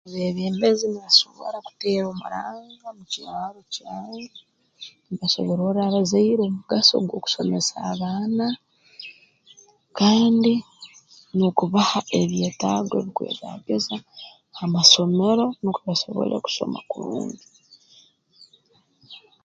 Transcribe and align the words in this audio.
Abeebembezi 0.07 0.85
nibasobora 0.87 1.57
kuteera 1.67 2.05
omuranga 2.09 2.87
mu 2.97 3.03
kyaro 3.11 3.59
kyange 3.73 4.25
nibasobororra 5.07 5.81
abazaire 5.85 6.41
omugaso 6.45 6.93
gw'okusomesa 7.07 7.73
abaana 7.91 8.45
kandi 9.97 10.53
n'okubaha 11.35 11.99
ebyetaago 12.19 12.93
ebikwetaagisa 13.01 13.95
ha 14.57 14.65
masomero 14.75 15.45
nukwo 15.61 15.81
basobole 15.89 16.33
kusoma 16.45 16.79
kurungi 16.89 17.45